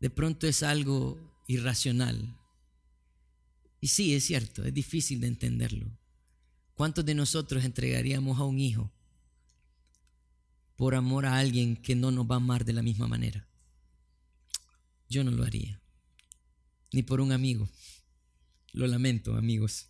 [0.01, 2.37] de pronto es algo irracional.
[3.81, 5.97] Y sí, es cierto, es difícil de entenderlo.
[6.75, 8.93] ¿Cuántos de nosotros entregaríamos a un hijo
[10.77, 13.47] por amor a alguien que no nos va a amar de la misma manera.
[15.09, 15.81] Yo no lo haría.
[16.93, 17.69] Ni por un amigo.
[18.73, 19.89] Lo lamento, amigos.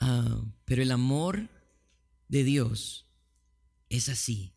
[0.00, 1.48] Ah, pero el amor
[2.28, 3.06] de Dios
[3.88, 4.52] es así.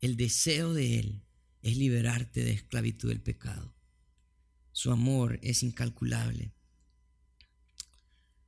[0.00, 1.22] El deseo de Él
[1.62, 3.74] es liberarte de esclavitud del pecado.
[4.72, 6.52] Su amor es incalculable.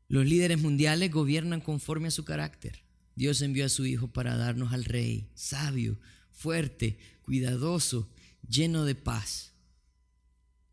[0.09, 2.82] Los líderes mundiales gobiernan conforme a su carácter.
[3.15, 5.99] Dios envió a su Hijo para darnos al Rey, sabio,
[6.33, 8.09] fuerte, cuidadoso,
[8.49, 9.53] lleno de paz.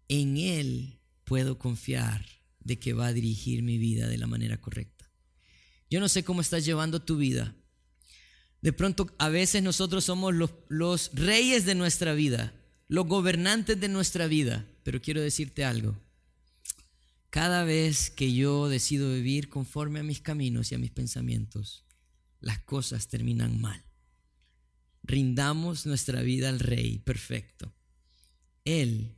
[0.07, 2.25] En Él puedo confiar
[2.59, 5.09] de que va a dirigir mi vida de la manera correcta.
[5.89, 7.55] Yo no sé cómo estás llevando tu vida.
[8.61, 12.53] De pronto a veces nosotros somos los, reyes de nuestra vida,
[12.87, 15.97] los gobernantes de nuestra vida, pero quiero decirte algo.
[17.29, 21.85] Cada vez que yo decido vivir conforme a mis caminos y a mis pensamientos,
[22.39, 23.83] las cosas terminan mal.
[25.03, 27.73] Rindamos nuestra vida al Rey perfecto.
[28.65, 29.17] Él,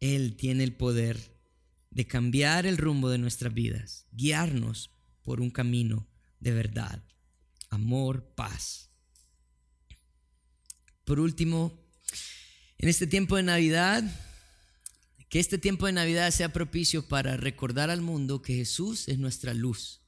[0.00, 1.38] Él tiene el poder
[1.90, 4.90] de cambiar el rumbo de nuestras vidas, guiarnos
[5.22, 6.08] por un camino
[6.38, 7.04] de verdad,
[7.68, 8.90] amor, paz.
[11.04, 11.78] Por último,
[12.78, 14.04] en este tiempo de Navidad,
[15.28, 19.54] que este tiempo de Navidad sea propicio para recordar al mundo que Jesús es nuestra
[19.54, 19.99] luz,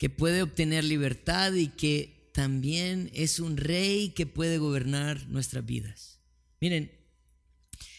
[0.00, 6.20] que puede obtener libertad y que también es un rey que puede gobernar nuestras vidas.
[6.58, 6.90] Miren,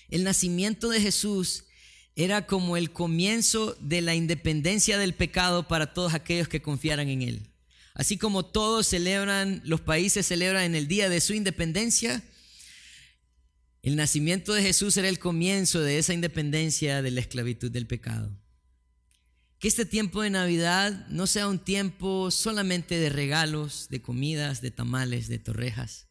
[0.09, 1.65] el nacimiento de Jesús
[2.15, 7.21] era como el comienzo de la independencia del pecado para todos aquellos que confiaran en
[7.21, 7.51] Él.
[7.93, 12.23] Así como todos celebran, los países celebran en el día de su independencia,
[13.83, 18.40] el nacimiento de Jesús era el comienzo de esa independencia de la esclavitud del pecado.
[19.61, 24.71] Que este tiempo de Navidad no sea un tiempo solamente de regalos, de comidas, de
[24.71, 26.07] tamales, de torrejas,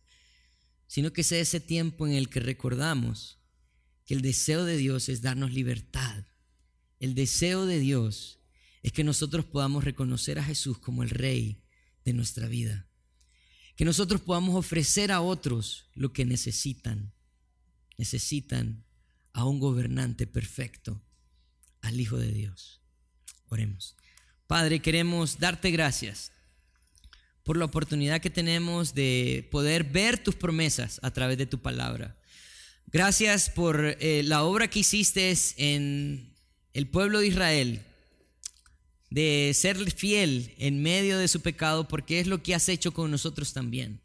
[0.86, 3.40] sino que sea ese tiempo en el que recordamos
[4.06, 6.26] que el deseo de Dios es darnos libertad.
[7.00, 8.38] El deseo de Dios
[8.84, 11.64] es que nosotros podamos reconocer a Jesús como el Rey
[12.04, 12.88] de nuestra vida.
[13.74, 17.14] Que nosotros podamos ofrecer a otros lo que necesitan.
[17.98, 18.84] Necesitan
[19.32, 21.02] a un gobernante perfecto,
[21.80, 22.79] al Hijo de Dios.
[23.50, 23.96] Oremos.
[24.46, 26.32] Padre, queremos darte gracias
[27.42, 32.16] por la oportunidad que tenemos de poder ver tus promesas a través de tu palabra.
[32.86, 36.32] Gracias por eh, la obra que hiciste en
[36.72, 37.82] el pueblo de Israel,
[39.10, 43.10] de ser fiel en medio de su pecado, porque es lo que has hecho con
[43.10, 44.00] nosotros también.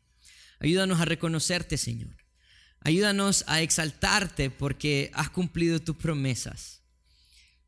[0.59, 2.15] Ayúdanos a reconocerte, Señor.
[2.81, 6.81] Ayúdanos a exaltarte porque has cumplido tus promesas.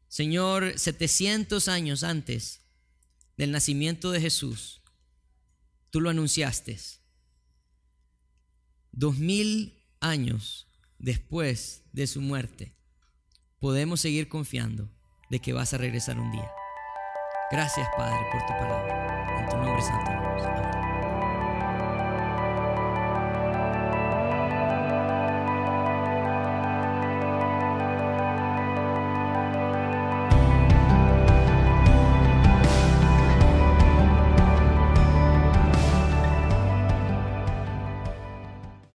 [0.08, 2.62] Señor, 700 años antes
[3.36, 4.82] del nacimiento de Jesús,
[5.90, 6.80] tú lo anunciaste.
[8.92, 12.76] Dos mil años después de su muerte,
[13.60, 14.90] podemos seguir confiando
[15.30, 16.50] de que vas a regresar un día.
[17.52, 19.42] Gracias, Padre, por tu palabra.
[19.42, 20.12] En tu nombre santo.
[20.12, 20.67] Amén.